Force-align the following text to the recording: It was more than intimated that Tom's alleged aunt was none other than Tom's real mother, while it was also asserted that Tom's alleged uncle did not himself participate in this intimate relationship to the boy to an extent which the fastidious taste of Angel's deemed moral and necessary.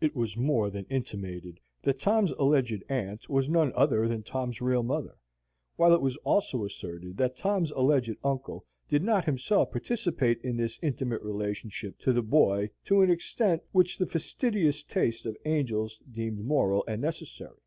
It 0.00 0.14
was 0.14 0.36
more 0.36 0.70
than 0.70 0.84
intimated 0.90 1.58
that 1.82 1.98
Tom's 1.98 2.30
alleged 2.30 2.84
aunt 2.88 3.28
was 3.28 3.48
none 3.48 3.72
other 3.74 4.06
than 4.06 4.22
Tom's 4.22 4.60
real 4.60 4.84
mother, 4.84 5.16
while 5.74 5.92
it 5.92 6.00
was 6.00 6.14
also 6.18 6.64
asserted 6.64 7.16
that 7.16 7.36
Tom's 7.36 7.72
alleged 7.72 8.14
uncle 8.22 8.64
did 8.88 9.02
not 9.02 9.24
himself 9.24 9.72
participate 9.72 10.40
in 10.42 10.56
this 10.56 10.78
intimate 10.82 11.20
relationship 11.22 11.98
to 11.98 12.12
the 12.12 12.22
boy 12.22 12.70
to 12.84 13.00
an 13.02 13.10
extent 13.10 13.60
which 13.72 13.98
the 13.98 14.06
fastidious 14.06 14.84
taste 14.84 15.26
of 15.26 15.36
Angel's 15.44 15.98
deemed 16.12 16.44
moral 16.44 16.84
and 16.86 17.02
necessary. 17.02 17.58